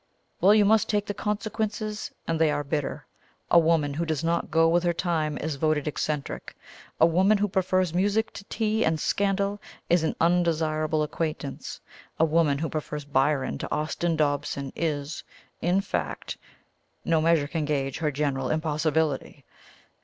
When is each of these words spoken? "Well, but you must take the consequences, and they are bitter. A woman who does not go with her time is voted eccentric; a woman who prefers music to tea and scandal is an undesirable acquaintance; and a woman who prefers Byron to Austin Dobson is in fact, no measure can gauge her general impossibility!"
"Well, 0.41 0.53
but 0.53 0.57
you 0.57 0.65
must 0.65 0.89
take 0.89 1.05
the 1.05 1.13
consequences, 1.13 2.09
and 2.27 2.41
they 2.41 2.49
are 2.49 2.63
bitter. 2.63 3.05
A 3.51 3.59
woman 3.59 3.93
who 3.93 4.03
does 4.03 4.23
not 4.23 4.49
go 4.49 4.67
with 4.67 4.81
her 4.81 4.95
time 4.95 5.37
is 5.37 5.57
voted 5.57 5.87
eccentric; 5.87 6.55
a 6.99 7.05
woman 7.05 7.37
who 7.37 7.47
prefers 7.47 7.93
music 7.93 8.33
to 8.33 8.43
tea 8.45 8.83
and 8.83 8.99
scandal 8.99 9.61
is 9.91 10.01
an 10.01 10.15
undesirable 10.19 11.03
acquaintance; 11.03 11.79
and 12.17 12.27
a 12.27 12.31
woman 12.31 12.57
who 12.57 12.67
prefers 12.67 13.05
Byron 13.05 13.59
to 13.59 13.71
Austin 13.71 14.15
Dobson 14.15 14.73
is 14.75 15.23
in 15.61 15.81
fact, 15.81 16.35
no 17.05 17.21
measure 17.21 17.47
can 17.47 17.65
gauge 17.65 17.99
her 17.99 18.09
general 18.09 18.49
impossibility!" 18.49 19.45